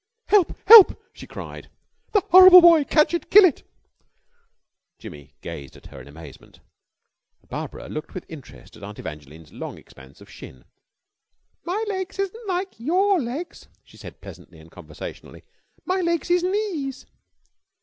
[0.29, 0.57] "Help!
[0.65, 1.69] Help!" she cried.
[2.11, 2.83] "The horrible boy!
[2.85, 3.29] Catch it!
[3.29, 3.61] Kill it!"
[4.97, 6.59] Jimmy gazed at her in amazement,
[7.39, 10.65] and Barbara looked with interest at Aunt Evangeline's long expanse of shin.
[11.65, 15.43] "My legs isn't like your legs," she said pleasantly and conversationally.
[15.85, 17.05] "My legs is knees."